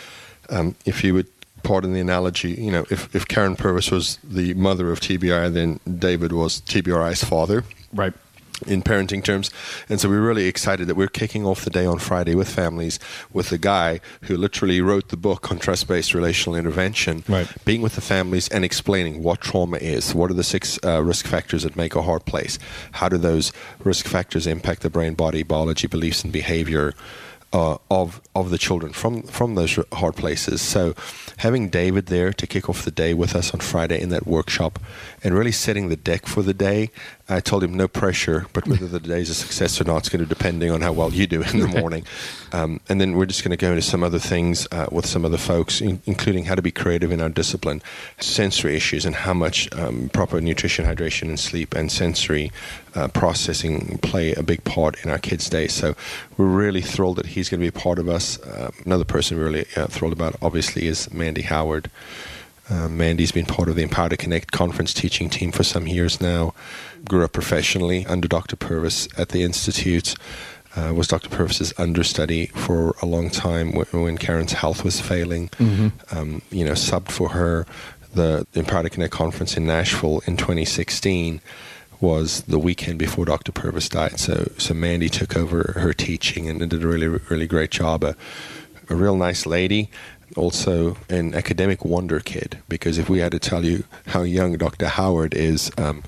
um, 0.49 0.77
if 0.85 1.03
you 1.03 1.15
would 1.15 1.27
pardon 1.65 1.93
the 1.95 2.01
analogy, 2.01 2.53
you 2.53 2.71
know, 2.71 2.85
if, 2.91 3.13
if 3.15 3.27
Karyn 3.27 3.59
Purvis 3.59 3.91
was 3.91 4.19
the 4.23 4.55
mother 4.55 4.93
of 4.93 5.01
TBI, 5.01 5.53
then 5.53 5.81
David 5.99 6.33
was 6.33 6.61
TBRI's 6.61 7.25
father. 7.25 7.65
Right. 7.93 8.13
in 8.69 8.83
parenting 8.83 9.23
terms. 9.23 9.51
And 9.89 10.01
so 10.01 10.09
we're 10.09 10.21
really 10.25 10.47
excited 10.47 10.87
that 10.87 10.95
we're 10.95 11.09
kicking 11.09 11.45
off 11.45 11.65
the 11.65 11.71
day 11.71 11.85
on 11.87 11.99
Friday 11.99 12.35
with 12.37 12.49
families 12.49 13.01
with 13.33 13.51
the 13.51 13.59
guy 13.59 14.01
who 14.23 14.37
literally 14.37 14.81
wrote 14.81 15.09
the 15.09 15.17
book 15.17 15.51
on 15.51 15.59
trust 15.59 15.89
based 15.89 16.15
relational 16.15 16.55
intervention, 16.57 17.25
Right. 17.29 17.49
being 17.65 17.83
with 17.83 17.97
the 17.97 18.01
families 18.01 18.47
and 18.49 18.65
explaining 18.65 19.23
what 19.25 19.41
trauma 19.41 19.79
is. 19.79 20.15
What 20.15 20.31
are 20.31 20.35
the 20.35 20.45
six 20.45 20.79
uh, 20.85 21.03
risk 21.03 21.27
factors 21.27 21.65
that 21.65 21.75
make 21.77 21.97
a 21.97 22.03
hard 22.03 22.25
place? 22.27 22.59
How 22.93 23.09
do 23.09 23.19
those 23.19 23.53
risk 23.83 24.07
factors 24.07 24.47
impact 24.47 24.83
the 24.83 24.91
brain, 24.91 25.15
body, 25.15 25.43
biology, 25.43 25.89
beliefs, 25.89 26.23
and 26.23 26.33
behavior? 26.33 26.95
Uh, 27.55 27.79
of 27.89 28.21
of 28.35 28.51
the 28.51 28.59
children 28.59 28.93
from 28.93 29.23
from 29.23 29.55
those 29.55 29.79
hard 29.93 30.17
places. 30.17 30.61
So, 30.61 30.93
having 31.37 31.69
David 31.69 32.07
there 32.07 32.33
to 32.33 32.47
kick 32.49 32.69
off 32.69 32.85
the 32.85 32.91
day 32.91 33.15
with 33.15 33.37
us 33.37 33.55
on 33.55 33.61
Friday 33.61 34.01
in 34.01 34.09
that 34.09 34.27
workshop, 34.27 34.81
and 35.23 35.35
really 35.35 35.53
setting 35.53 35.89
the 35.89 35.95
deck 35.95 36.27
for 36.27 36.43
the 36.43 36.53
day. 36.53 36.91
I 37.27 37.41
told 37.41 37.65
him 37.65 37.73
no 37.73 37.89
pressure, 37.89 38.47
but 38.53 38.67
whether 38.67 38.87
the 38.87 39.01
day's 39.01 39.31
a 39.31 39.35
success 39.35 39.81
or 39.81 39.85
not 39.85 40.03
is 40.03 40.11
going 40.11 40.23
to 40.23 40.29
depending 40.29 40.71
on 40.71 40.83
how 40.83 40.93
well 40.93 41.11
you 41.11 41.27
do 41.27 41.41
in 41.41 41.61
the 41.61 41.69
morning. 41.69 42.05
Um, 42.53 42.81
and 42.89 43.01
then 43.01 43.17
we're 43.17 43.25
just 43.25 43.43
going 43.43 43.51
to 43.51 43.57
go 43.57 43.71
into 43.71 43.81
some 43.81 44.03
other 44.03 44.19
things 44.19 44.69
uh, 44.71 44.89
with 44.93 45.07
some 45.07 45.25
other 45.25 45.39
folks, 45.39 45.81
in, 45.81 46.03
including 46.05 46.45
how 46.45 46.55
to 46.55 46.61
be 46.61 46.71
creative 46.71 47.11
in 47.11 47.23
our 47.23 47.31
discipline, 47.31 47.81
sensory 48.21 48.77
issues, 48.77 49.07
and 49.07 49.15
how 49.15 49.33
much 49.33 49.73
um, 49.75 50.11
proper 50.11 50.39
nutrition, 50.39 50.85
hydration, 50.85 51.23
and 51.23 51.41
sleep 51.41 51.75
and 51.75 51.91
sensory 51.91 52.53
uh, 52.95 53.09
processing 53.09 53.97
play 53.99 54.35
a 54.35 54.43
big 54.43 54.63
part 54.65 55.03
in 55.03 55.11
our 55.11 55.19
kids' 55.19 55.49
day. 55.49 55.67
So 55.67 55.97
we're 56.37 56.45
really 56.45 56.83
thrilled 56.83 57.17
that 57.17 57.27
he's 57.27 57.49
going 57.49 57.59
to 57.59 57.65
be 57.65 57.75
a 57.75 57.81
part 57.81 57.99
of 57.99 58.07
us. 58.07 58.39
Uh, 58.43 58.71
another 58.85 59.07
person 59.07 59.39
we're 59.39 59.45
really 59.45 59.67
uh, 59.77 59.87
thrilled 59.87 60.13
about, 60.13 60.37
obviously, 60.43 60.87
is 60.87 61.11
Mandy 61.11 61.43
Howard. 61.43 61.91
Uh, 62.71 62.89
Mandy's 62.89 63.33
been 63.33 63.47
part 63.47 63.69
of 63.69 63.77
the 63.77 63.83
Empower 63.83 64.09
to 64.09 64.17
Connect 64.17 64.53
conference 64.53 64.95
teaching 64.95 65.29
team 65.29 65.53
for 65.53 65.63
some 65.65 65.87
years 65.87 66.21
now. 66.21 66.55
Grew 67.09 67.25
up 67.25 67.33
professionally 67.33 68.07
under 68.07 68.27
Dr. 68.27 68.57
Purvis 68.57 69.07
at 69.19 69.31
the 69.31 69.43
Institute. 69.43 70.15
Uh, 70.77 70.93
was 70.93 71.07
Dr. 71.07 71.29
Purvis's 71.29 71.73
understudy 71.79 72.47
for 72.47 72.97
a 73.01 73.07
long 73.07 73.31
time 73.31 73.73
when, 73.73 73.87
when 73.93 74.19
Karyn's 74.19 74.55
health 74.55 74.83
was 74.83 75.01
failing. 75.01 75.49
Um, 76.11 76.43
you 76.51 76.65
know, 76.65 76.73
subbed 76.73 77.11
for 77.11 77.31
her. 77.31 77.67
The 78.15 78.47
Empower 78.55 78.85
to 78.85 78.91
Connect 78.91 79.13
conference 79.13 79.57
in 79.57 79.67
Nashville 79.67 80.21
in 80.27 80.37
2016 80.37 81.41
was 82.01 82.43
the 82.43 82.59
weekend 82.59 82.99
before 82.99 83.25
Dr. 83.25 83.53
Purvis 83.53 83.89
died. 83.89 84.19
So, 84.19 84.51
so 84.59 84.75
Mandy 84.75 85.09
took 85.09 85.37
over 85.37 85.75
her 85.77 85.93
teaching 85.93 86.49
and 86.49 86.59
did 86.59 86.83
a 86.83 86.89
really, 86.89 87.07
really 87.09 87.47
great 87.47 87.71
job. 87.71 88.03
Uh, 88.05 88.15
a 88.91 88.95
real 88.95 89.17
nice 89.17 89.47
lady, 89.47 89.91
also 90.37 90.97
an 91.09 91.35
academic 91.35 91.85
wonder 91.85 92.21
kid. 92.21 92.59
Because 92.69 92.99
if 92.99 93.09
we 93.09 93.19
had 93.19 93.33
to 93.33 93.39
tell 93.39 93.65
you 93.65 93.85
how 94.07 94.23
young 94.23 94.57
Dr. 94.57 94.87
Howard 94.87 95.35
is, 95.35 95.71
um, 95.79 96.03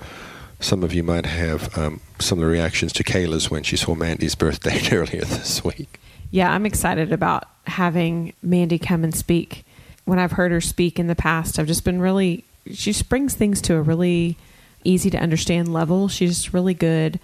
some 0.61 0.83
of 0.83 0.93
you 0.93 1.03
might 1.03 1.27
have 1.27 1.77
um, 1.77 2.01
the 2.19 2.47
reactions 2.47 2.93
to 2.95 3.05
Kayla's 3.05 3.51
when 3.51 3.63
she 3.63 3.77
saw 3.77 3.95
Mandy's 3.95 4.35
birthday 4.35 4.81
earlier 4.93 5.25
this 5.25 5.65
week. 5.65 6.01
Yeah, 6.31 6.51
I'm 6.51 6.67
excited 6.67 7.13
about 7.13 7.45
having 7.67 8.33
Mandy 8.43 8.79
come 8.79 9.05
and 9.05 9.15
speak. 9.15 9.65
When 10.05 10.19
I've 10.19 10.33
heard 10.33 10.53
her 10.53 10.61
speak 10.61 10.99
in 10.99 11.07
the 11.07 11.15
past, 11.15 11.59
I've 11.59 11.67
just 11.67 11.85
been 11.85 12.01
really, 12.01 12.45
she 12.73 12.95
brings 13.09 13.35
things 13.35 13.61
to 13.63 13.75
a 13.75 13.83
really 13.83 14.37
easy 14.85 15.11
to 15.11 15.19
understand 15.19 15.73
level. 15.73 16.09
She's 16.09 16.55
really 16.55 16.75
good 16.75 17.21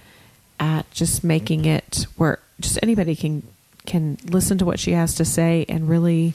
at 0.60 0.90
just 0.90 1.24
making 1.24 1.64
it 1.64 2.06
where 2.16 2.38
just 2.60 2.78
anybody 2.82 3.16
can 3.16 3.42
can 3.84 4.16
listen 4.24 4.58
to 4.58 4.64
what 4.64 4.78
she 4.78 4.92
has 4.92 5.16
to 5.16 5.24
say 5.24 5.66
and 5.68 5.88
really 5.88 6.34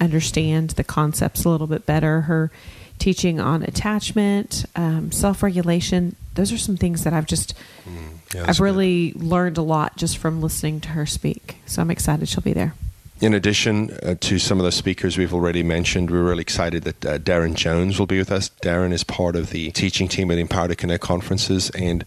understand 0.00 0.70
the 0.70 0.84
concepts 0.84 1.44
a 1.44 1.48
little 1.48 1.66
bit 1.66 1.86
better. 1.86 2.22
Her 2.22 2.50
teaching 2.98 3.38
on 3.40 3.62
attachment, 3.62 4.64
um, 4.76 5.12
self 5.12 5.42
regulation, 5.42 6.16
those 6.34 6.52
are 6.52 6.58
some 6.58 6.76
things 6.76 7.04
that 7.04 7.12
I've 7.12 7.26
just 7.26 7.54
Mm, 7.88 8.18
yeah, 8.34 8.40
I've 8.40 8.46
that's 8.46 8.58
good. 8.58 8.64
really 8.64 9.12
learned 9.14 9.56
a 9.58 9.62
lot 9.62 9.96
just 9.96 10.18
from 10.18 10.40
listening 10.42 10.80
to 10.82 10.88
her 10.90 11.06
speak. 11.06 11.56
So 11.66 11.80
I'm 11.82 11.90
excited 11.90 12.28
she'll 12.28 12.42
be 12.42 12.52
there. 12.52 12.74
In 13.20 13.34
addition 13.34 13.90
uh, 14.02 14.14
to 14.20 14.38
some 14.38 14.58
of 14.58 14.64
the 14.64 14.70
speakers 14.72 15.18
we've 15.18 15.34
already 15.34 15.62
mentioned, 15.64 16.10
we're 16.10 16.22
really 16.22 16.42
excited 16.42 16.84
that 16.84 17.04
uh, 17.06 17.18
Darren 17.18 17.54
Jones 17.54 17.98
will 17.98 18.06
be 18.06 18.18
with 18.18 18.30
us. 18.30 18.50
Darren 18.62 18.92
is 18.92 19.02
part 19.02 19.34
of 19.34 19.50
the 19.50 19.70
teaching 19.72 20.06
team 20.06 20.30
at 20.30 20.38
Empower 20.38 20.68
to 20.68 20.76
Connect 20.76 21.02
conferences 21.02 21.70
and 21.70 22.04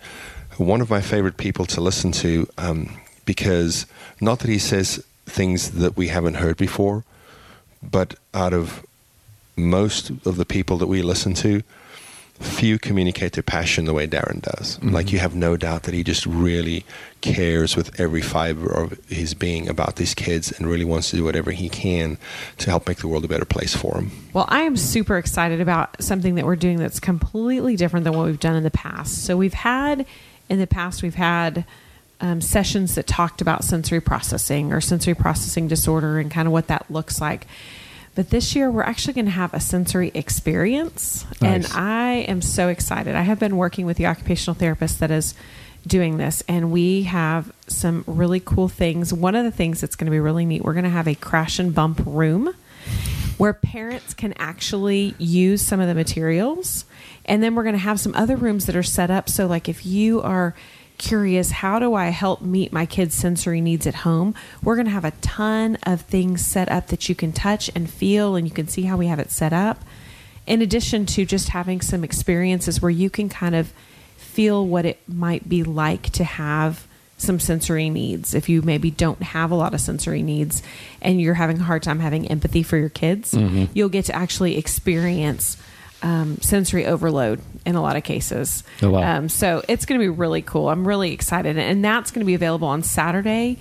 one 0.58 0.80
of 0.80 0.90
my 0.90 1.02
favorite 1.02 1.36
people 1.38 1.66
to 1.66 1.82
listen 1.82 2.12
to 2.14 2.48
um, 2.58 2.96
because 3.26 3.86
not 4.22 4.40
that 4.40 4.50
he 4.50 4.60
says 4.60 5.04
things 5.26 5.72
that 5.72 5.98
we 5.98 6.08
haven't 6.10 6.36
heard 6.36 6.56
before, 6.58 7.04
but 7.84 8.16
out 8.34 8.54
of 8.54 8.86
most 9.56 10.10
of 10.26 10.38
the 10.38 10.46
people 10.46 10.78
that 10.78 10.88
we 10.88 11.02
listen 11.02 11.34
to, 11.36 11.62
few 12.42 12.80
communicate 12.80 13.34
their 13.34 13.44
passion 13.44 13.86
the 13.86 13.94
way 13.94 14.08
Darren 14.08 14.42
does. 14.42 14.78
Mm-hmm. 14.78 14.90
Like 14.90 15.12
you 15.12 15.20
have 15.20 15.36
no 15.36 15.58
doubt 15.58 15.84
that 15.84 15.94
he 15.94 16.04
just 16.04 16.26
really 16.26 16.84
cares 17.22 17.76
with 17.76 18.00
every 18.00 18.22
fiber 18.22 18.68
of 18.72 19.00
his 19.08 19.34
being 19.34 19.70
about 19.70 19.98
these 19.98 20.14
kids 20.14 20.52
and 20.52 20.68
really 20.68 20.86
wants 20.86 21.12
to 21.12 21.18
do 21.18 21.24
whatever 21.24 21.52
he 21.52 21.70
can 21.70 22.18
to 22.58 22.70
help 22.70 22.88
make 22.88 22.98
the 22.98 23.08
world 23.08 23.24
a 23.26 23.28
better 23.28 23.46
place 23.46 23.76
for 23.76 23.94
them. 23.94 24.12
Well, 24.34 24.46
I 24.50 24.62
am 24.62 24.76
super 24.76 25.18
excited 25.18 25.62
about 25.62 26.02
something 26.02 26.36
that 26.36 26.46
we're 26.46 26.56
doing 26.56 26.78
that's 26.78 27.00
completely 27.00 27.76
different 27.76 28.04
than 28.06 28.14
what 28.14 28.26
we've 28.26 28.40
done 28.40 28.56
in 28.56 28.64
the 28.64 28.72
past. 28.72 29.24
So 29.24 29.38
we've 29.38 29.54
had 29.54 30.06
in 30.50 30.60
the 30.60 30.68
past 30.68 31.04
we've 31.04 31.16
had 31.16 31.66
um, 32.22 32.40
sessions 32.40 32.96
that 32.96 33.08
talked 33.08 33.42
about 33.42 33.64
sensory 33.64 34.00
processing 34.00 34.72
or 34.72 34.80
sensory 34.80 35.16
processing 35.16 35.68
disorder 35.68 36.20
and 36.20 36.32
kind 36.32 36.48
of 36.48 36.52
what 36.52 36.68
that 36.68 36.90
looks 36.90 37.20
like. 37.20 37.48
But 38.14 38.30
this 38.30 38.56
year 38.56 38.70
we're 38.70 38.84
actually 38.84 39.14
going 39.14 39.26
to 39.26 39.32
have 39.32 39.54
a 39.54 39.60
sensory 39.60 40.12
experience, 40.14 41.26
and 41.42 41.66
I 41.74 42.26
am 42.28 42.42
so 42.42 42.68
excited. 42.68 43.16
I 43.16 43.22
have 43.22 43.40
been 43.40 43.56
working 43.56 43.86
with 43.86 43.98
the 43.98 44.06
occupational 44.06 44.54
therapist 44.54 45.00
that 45.00 45.12
is 45.12 45.34
doing 45.88 46.18
this, 46.18 46.44
and 46.48 46.72
we 46.72 47.04
have 47.04 47.54
some 47.68 48.04
really 48.06 48.42
cool 48.42 48.68
things. 48.68 49.14
One 49.14 49.34
of 49.34 49.46
the 49.46 49.52
things 49.52 49.80
that's 49.80 49.96
going 49.96 50.06
to 50.06 50.12
be 50.12 50.20
really 50.20 50.46
neat, 50.46 50.62
we're 50.62 50.74
going 50.74 50.84
to 50.84 50.90
have 50.90 51.08
a 51.08 51.16
crash 51.16 51.58
and 51.58 51.74
bump 51.74 52.02
room 52.06 52.54
where 53.38 53.54
parents 53.54 54.14
can 54.14 54.34
actually 54.38 55.16
use 55.18 55.62
some 55.62 55.80
of 55.80 55.88
the 55.88 55.96
materials. 55.96 56.86
And 57.26 57.42
then 57.42 57.56
we're 57.56 57.64
going 57.64 57.74
to 57.74 57.80
have 57.80 58.00
some 58.00 58.14
other 58.14 58.36
rooms 58.36 58.66
that 58.66 58.76
are 58.76 58.84
set 58.84 59.10
up. 59.10 59.30
So, 59.30 59.48
like, 59.48 59.70
if 59.70 59.86
you 59.86 60.22
are 60.22 60.54
curious, 61.02 61.52
how 61.52 61.80
do 61.80 61.96
I 61.96 62.10
help 62.10 62.42
meet 62.42 62.72
my 62.72 62.86
kids' 62.86 63.16
sensory 63.16 63.60
needs 63.60 63.88
at 63.88 63.96
home? 63.96 64.36
We're 64.64 64.76
going 64.76 64.86
to 64.86 64.92
have 64.92 65.04
a 65.04 65.12
ton 65.20 65.78
of 65.84 66.02
things 66.02 66.46
set 66.46 66.70
up 66.72 66.88
that 66.88 67.10
you 67.10 67.16
can 67.16 67.34
touch 67.34 67.70
and 67.76 67.90
feel, 67.90 68.36
and 68.36 68.48
you 68.48 68.54
can 68.54 68.68
see 68.68 68.84
how 68.84 68.96
we 68.96 69.08
have 69.08 69.20
it 69.20 69.32
set 69.32 69.52
up. 69.52 69.84
In 70.46 70.62
addition 70.62 71.06
to 71.08 71.26
just 71.26 71.50
having 71.50 71.82
some 71.82 72.04
experiences 72.04 72.82
where 72.82 72.92
you 72.92 73.10
can 73.10 73.30
kind 73.30 73.56
of 73.56 73.74
feel 74.16 74.66
what 74.66 74.86
it 74.86 75.02
might 75.08 75.50
be 75.50 75.64
like 75.64 76.04
to 76.12 76.24
have 76.24 76.88
some 77.18 77.40
sensory 77.40 77.90
needs. 77.90 78.34
If 78.34 78.50
you 78.50 78.62
maybe 78.62 78.92
don't 78.92 79.22
have 79.22 79.52
a 79.52 79.56
lot 79.56 79.74
of 79.74 79.82
sensory 79.82 80.24
needs 80.24 80.64
and 81.02 81.22
you're 81.22 81.36
having 81.36 81.60
a 81.60 81.64
hard 81.64 81.84
time 81.84 82.00
having 82.00 82.28
empathy 82.28 82.64
for 82.64 82.78
your 82.78 82.90
kids, 82.90 83.34
mm-hmm. 83.34 83.66
you'll 83.74 83.90
get 83.90 84.06
to 84.06 84.16
actually 84.16 84.58
experience 84.58 85.58
um, 86.02 86.38
sensory 86.38 86.86
overload 86.86 87.42
in 87.66 87.76
a 87.76 87.82
lot 87.82 87.96
of 87.96 88.04
cases. 88.04 88.64
Oh, 88.82 88.92
wow. 88.92 89.18
Um, 89.18 89.30
so 89.30 89.64
it's 89.68 89.86
going 89.86 90.00
to 90.00 90.04
be 90.04 90.10
really 90.10 90.42
cool. 90.42 90.70
I'm 90.70 90.88
really 90.88 91.14
excited. 91.14 91.58
And 91.58 91.84
that's 91.84 92.12
going 92.12 92.22
to 92.22 92.26
be 92.26 92.34
available 92.34 92.68
on 92.68 92.84
Saturday. 92.84 93.58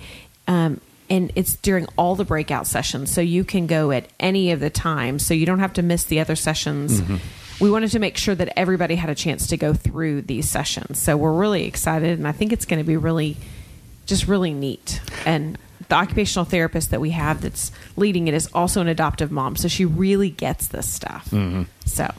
Um, 0.47 0.81
and 1.09 1.31
it's 1.35 1.55
during 1.57 1.87
all 1.97 2.15
the 2.15 2.25
breakout 2.25 2.67
sessions. 2.67 3.11
So 3.13 3.21
you 3.21 3.43
can 3.43 3.67
go 3.67 3.91
at 3.91 4.07
any 4.19 4.51
of 4.51 4.59
the 4.59 4.69
times. 4.69 5.25
So 5.25 5.33
you 5.33 5.45
don't 5.45 5.59
have 5.59 5.73
to 5.73 5.81
miss 5.81 6.03
the 6.03 6.19
other 6.19 6.35
sessions. 6.35 7.01
We 7.59 7.69
wanted 7.69 7.91
to 7.91 7.99
make 7.99 8.17
sure 8.17 8.33
that 8.33 8.57
everybody 8.57 8.95
had 8.95 9.09
a 9.09 9.15
chance 9.15 9.45
to 9.47 9.57
go 9.57 9.73
through 9.73 10.23
these 10.23 10.49
sessions. 10.49 10.97
So 10.99 11.15
we're 11.17 11.33
really 11.33 11.65
excited. 11.65 12.17
And 12.17 12.27
I 12.27 12.31
think 12.31 12.53
it's 12.53 12.65
going 12.65 12.79
to 12.79 12.87
be 12.87 12.97
really, 12.97 13.37
just 14.05 14.27
really 14.27 14.53
neat. 14.53 14.99
And 15.25 15.57
the 15.89 15.95
occupational 15.95 16.45
therapist 16.45 16.89
that 16.91 17.01
we 17.01 17.11
have 17.11 17.41
that's 17.41 17.71
leading 17.97 18.27
it 18.27 18.33
is 18.33 18.47
also 18.53 18.81
an 18.81 18.87
adoptive 18.87 19.31
mom. 19.31 19.57
So 19.57 19.67
she 19.67 19.85
really 19.85 20.29
gets 20.29 20.69
this 20.69 20.89
stuff. 20.89 21.27
So 21.85 22.11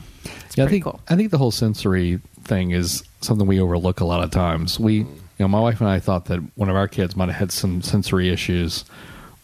it's 0.53 0.59
Yeah, 0.59 0.65
I 0.65 0.69
think 0.69 0.85
cool. 0.85 1.01
I 1.09 1.17
think 1.17 1.31
the 1.31 1.39
whole 1.39 1.51
sensory 1.51 2.21
thing 2.45 2.71
is 2.73 3.03
something 3.21 3.47
we 3.47 3.61
overlook 3.61 4.01
a 4.01 4.05
lot 4.05 4.23
of 4.23 4.31
times. 4.31 4.79
We, 4.81 4.95
you 4.99 5.07
know, 5.39 5.49
my 5.49 5.61
wife 5.61 5.81
and 5.81 5.89
I 5.89 5.99
thought 6.01 6.27
that 6.27 6.41
one 6.57 6.69
of 6.69 6.77
our 6.77 6.89
kids 6.89 7.17
might 7.17 7.29
have 7.29 7.37
had 7.37 7.53
some 7.53 7.83
sensory 7.83 8.29
issues 8.31 8.85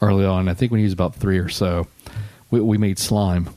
early 0.03 0.25
on. 0.25 0.49
I 0.49 0.55
think 0.55 0.71
when 0.71 0.79
he 0.79 0.85
was 0.85 0.93
about 0.93 1.15
three 1.15 1.39
or 1.39 1.49
so, 1.49 1.87
we, 2.51 2.61
we 2.61 2.79
made 2.79 2.99
slime 2.99 3.51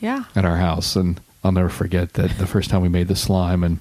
Yeah. 0.00 0.24
at 0.36 0.44
our 0.44 0.56
house, 0.56 0.96
and 0.96 1.20
I'll 1.44 1.52
never 1.52 1.68
forget 1.68 2.12
that 2.14 2.36
the 2.38 2.46
first 2.46 2.70
time 2.70 2.82
we 2.82 2.88
made 2.88 3.08
the 3.08 3.16
slime. 3.16 3.64
And 3.64 3.80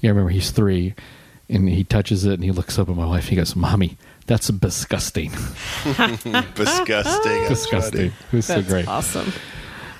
yeah, 0.00 0.08
I 0.08 0.12
remember 0.12 0.30
he's 0.30 0.50
three, 0.50 0.94
and 1.48 1.68
he 1.68 1.84
touches 1.84 2.24
it, 2.24 2.34
and 2.34 2.44
he 2.44 2.50
looks 2.52 2.78
up 2.78 2.88
at 2.88 2.96
my 2.96 3.06
wife. 3.06 3.28
He 3.28 3.36
goes, 3.36 3.54
"Mommy, 3.54 3.96
that's 4.26 4.48
disgusting, 4.48 5.30
Disgusting. 6.54 7.48
disgusting." 7.48 8.06
It 8.32 8.32
was 8.36 8.46
so 8.46 8.62
great. 8.62 8.88
awesome. 8.88 9.32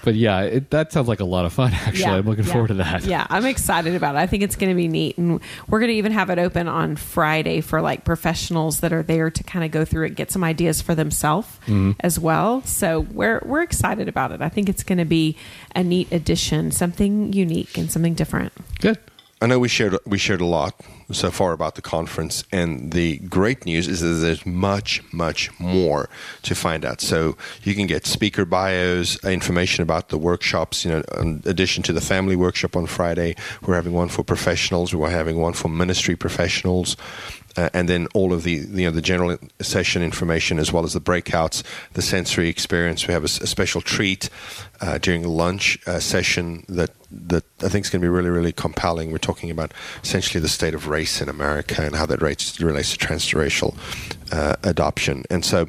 But 0.07 0.15
yeah, 0.15 0.43
it, 0.43 0.71
that 0.71 0.93
sounds 0.93 1.09
like 1.09 1.19
a 1.19 1.25
lot 1.25 1.47
of 1.47 1.53
fun. 1.53 1.73
Actually, 1.75 1.99
Yeah, 2.01 2.15
I'm 2.15 2.27
looking 2.27 2.45
yeah. 2.47 2.53
forward 2.53 2.69
to 2.69 2.75
that. 2.75 3.03
Yeah, 3.05 3.27
I'm 3.29 3.45
excited 3.45 3.97
about 3.97 4.15
it. 4.15 4.19
I 4.19 4.29
think 4.29 4.45
it's 4.45 4.55
going 4.55 4.71
to 4.71 4.77
be 4.77 4.87
neat, 4.87 5.19
and 5.19 5.41
we're 5.67 5.81
going 5.81 5.91
to 5.91 5.97
even 5.97 6.13
have 6.13 6.31
it 6.31 6.39
open 6.39 6.69
on 6.69 6.95
Friday 6.95 7.61
for 7.61 7.83
like 7.83 8.05
professionals 8.05 8.79
that 8.81 8.93
are 8.93 9.03
there 9.03 9.31
to 9.33 9.43
kind 9.43 9.65
of 9.65 9.73
go 9.73 9.85
through 9.85 10.07
it, 10.07 10.15
get 10.15 10.31
some 10.31 10.45
ideas 10.45 10.81
for 10.81 10.95
themselves 10.95 11.49
Mm-hmm. 11.67 11.93
as 12.01 12.21
well. 12.21 12.63
So 12.63 13.01
we're 13.01 13.43
we're 13.45 13.63
excited 13.63 14.07
about 14.09 14.31
it. 14.31 14.41
I 14.41 14.49
think 14.49 14.69
it's 14.69 14.85
going 14.85 14.99
to 14.99 15.05
be 15.05 15.37
a 15.75 15.83
neat 15.83 16.13
addition, 16.13 16.71
something 16.71 17.33
unique 17.33 17.77
and 17.77 17.91
something 17.91 18.15
different. 18.15 18.53
Good. 18.79 18.99
I 19.43 19.47
know 19.47 19.59
we 19.59 19.67
shared 19.69 19.97
we 20.07 20.19
shared 20.19 20.41
a 20.41 20.47
lot 20.47 20.81
so 21.13 21.31
far 21.31 21.53
about 21.53 21.77
the 21.77 21.83
conference, 21.83 22.45
and 22.51 22.93
the 22.93 23.19
great 23.19 23.65
news 23.65 23.87
is 23.87 24.01
that 24.01 24.09
there's 24.09 24.45
much, 24.45 25.03
much 25.13 25.51
more 25.61 26.09
to 26.43 26.55
find 26.55 26.85
out. 26.85 27.01
So 27.01 27.37
you 27.63 27.75
can 27.75 27.87
get 27.87 28.07
speaker 28.07 28.45
bios, 28.45 29.25
uh, 29.25 29.29
information 29.29 29.83
about 29.83 30.09
the 30.09 30.19
workshops. 30.19 30.85
You 30.85 30.91
know, 30.91 31.03
in 31.21 31.43
addition 31.45 31.83
to 31.85 31.93
the 31.93 32.01
family 32.01 32.37
workshop 32.37 32.77
on 32.77 32.87
Friday, 32.87 33.37
we're 33.65 33.77
having 33.77 33.93
one 33.93 34.09
for 34.09 34.25
professionals. 34.25 34.95
We're 34.95 35.11
having 35.11 35.37
one 35.37 35.53
for 35.53 35.69
ministry 35.69 36.17
professionals. 36.17 36.97
Uh, 37.57 37.71
and 37.73 37.89
then 37.89 38.07
all 38.15 38.33
of 38.33 38.43
the 38.43 38.53
you 38.53 38.85
know 38.85 38.91
the 38.91 39.03
general 39.03 39.37
session 39.61 40.03
information 40.03 40.59
as 40.59 40.73
well 40.73 40.85
as 40.85 40.93
the 40.93 41.01
breakouts, 41.01 41.63
the 41.95 42.03
sensory 42.03 42.49
experience. 42.49 43.07
We 43.07 43.15
have 43.15 43.25
a 43.25 43.29
special 43.29 43.81
treat 43.81 44.29
uh, 44.81 44.99
during 44.99 45.25
lunch 45.25 45.79
uh, 45.87 46.01
session 46.01 46.65
that 46.69 46.91
that 47.11 47.45
I 47.63 47.69
think 47.69 47.85
is 47.85 47.91
going 47.91 48.01
to 48.01 48.05
be 48.05 48.09
really 48.09 48.31
really 48.31 48.53
compelling. 48.53 49.11
We're 49.11 49.19
talking 49.19 49.51
about 49.51 49.73
essentially 50.03 50.41
the 50.41 50.49
state 50.49 50.75
of 50.75 50.89
race 50.89 51.21
in 51.21 51.29
America 51.29 51.83
and 51.83 51.95
how 51.95 52.07
that 52.07 52.21
relates, 52.21 52.61
relates 52.61 52.97
to 52.97 53.07
transracial 53.07 53.77
uh, 54.33 54.57
adoption. 54.63 55.25
And 55.31 55.45
so 55.45 55.69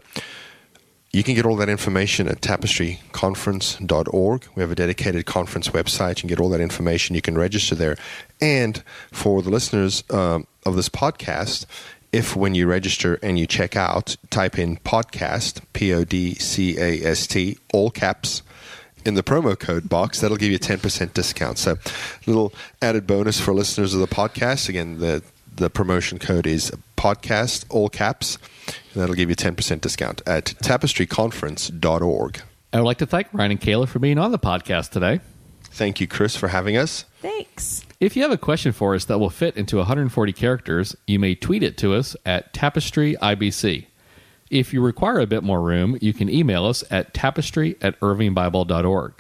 you 1.14 1.24
can 1.24 1.36
get 1.36 1.46
all 1.46 1.56
that 1.56 1.70
information 1.70 2.28
at 2.28 2.42
tapestryconference.org. 2.42 4.48
We 4.56 4.62
have 4.62 4.72
a 4.72 4.76
dedicated 4.76 5.26
conference 5.26 5.70
website. 5.70 6.18
You 6.18 6.22
can 6.22 6.30
get 6.30 6.40
all 6.40 6.50
that 6.50 6.62
information. 6.62 7.16
You 7.16 7.22
can 7.22 7.38
register 7.38 7.76
there. 7.76 7.98
And 8.42 8.84
for 9.12 9.42
the 9.42 9.50
listeners 9.50 10.04
um, 10.10 10.48
of 10.68 10.76
this 10.76 10.90
podcast, 10.90 11.66
if 12.12 12.36
when 12.36 12.56
you 12.56 12.68
register 12.68 13.20
and 13.22 13.38
you 13.40 13.48
check 13.48 13.76
out, 13.76 14.16
type 14.30 14.58
in 14.58 14.78
podcast, 14.78 15.62
P 15.74 15.94
O 15.94 16.04
D 16.04 16.36
C 16.36 16.78
A 16.78 17.04
S 17.04 17.28
T, 17.28 17.58
all 17.74 17.90
caps, 17.90 18.42
in 19.06 19.14
the 19.14 19.24
promo 19.24 19.58
code 19.58 19.88
box, 19.88 20.20
that'll 20.20 20.38
give 20.38 20.50
you 20.50 20.58
a 20.58 20.60
10% 20.60 21.14
discount. 21.14 21.58
So, 21.58 21.78
little 22.26 22.54
added 22.82 23.08
bonus 23.08 23.40
for 23.40 23.54
listeners 23.54 23.94
of 23.94 24.02
the 24.02 24.08
podcast. 24.08 24.68
Again, 24.68 25.00
the 25.00 25.24
the 25.56 25.70
promotion 25.70 26.20
code 26.20 26.46
is 26.46 26.72
podcast, 26.98 27.66
all 27.70 27.90
caps, 27.90 28.38
and 28.68 29.02
that'll 29.02 29.16
give 29.16 29.30
you 29.30 29.34
a 29.34 29.36
10% 29.36 29.82
discount 29.82 30.22
at 30.28 30.46
tapestryconference.org. 30.46 32.42
I 32.74 32.78
would 32.78 32.86
like 32.86 32.98
to 32.98 33.06
thank 33.06 33.28
Ryan 33.34 33.52
and 33.52 33.62
Kayla 33.62 33.88
for 33.88 34.00
being 34.00 34.20
on 34.20 34.32
the 34.32 34.40
podcast 34.40 34.92
today. 34.92 35.20
Thank 35.78 36.02
you, 36.02 36.08
Chris, 36.08 36.36
for 36.36 36.48
having 36.48 36.76
us. 36.76 37.06
Thanks. 37.22 37.86
If 38.00 38.16
you 38.16 38.24
have 38.24 38.32
a 38.32 38.38
question 38.38 38.72
for 38.72 38.96
us 38.96 39.06
that 39.06 39.20
will 39.20 39.30
fit 39.30 39.56
into 39.56 39.78
140 39.78 40.34
characters, 40.34 40.96
you 41.06 41.20
may 41.20 41.36
tweet 41.36 41.62
it 41.62 41.78
to 41.78 41.94
us 41.94 42.16
at 42.26 42.52
Tapestry 42.52 43.16
IBC. 43.22 43.86
If 44.50 44.74
you 44.74 44.82
require 44.82 45.20
a 45.20 45.28
bit 45.28 45.44
more 45.44 45.62
room, 45.62 45.98
you 46.02 46.14
can 46.14 46.30
email 46.30 46.66
us 46.66 46.84
at 46.90 47.14
tapestry 47.14 47.76
at 47.82 48.00
irvingbible.org. 48.00 49.14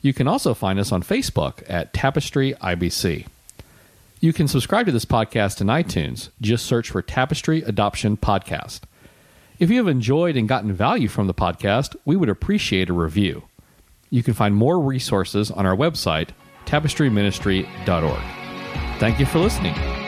You 0.00 0.12
can 0.12 0.28
also 0.28 0.54
find 0.54 0.78
us 0.78 0.92
on 0.92 1.02
Facebook 1.02 1.62
at 1.68 1.92
Tapestry 1.92 2.54
IBC. 2.54 3.26
You 4.20 4.32
can 4.32 4.48
subscribe 4.48 4.86
to 4.86 4.92
this 4.92 5.04
podcast 5.04 5.60
in 5.60 5.66
iTunes. 5.66 6.28
Just 6.40 6.66
search 6.66 6.90
for 6.90 7.02
Tapestry 7.02 7.62
Adoption 7.62 8.16
Podcast. 8.16 8.82
If 9.58 9.70
you 9.70 9.78
have 9.78 9.88
enjoyed 9.88 10.36
and 10.36 10.48
gotten 10.48 10.72
value 10.72 11.08
from 11.08 11.26
the 11.26 11.34
podcast, 11.34 11.96
we 12.04 12.16
would 12.16 12.28
appreciate 12.28 12.88
a 12.88 12.94
review. 12.94 13.44
You 14.10 14.22
can 14.22 14.34
find 14.34 14.54
more 14.54 14.80
resources 14.80 15.50
on 15.50 15.66
our 15.66 15.76
website, 15.76 16.30
tapestryministry.org. 16.66 19.00
Thank 19.00 19.18
you 19.18 19.26
for 19.26 19.38
listening. 19.38 19.99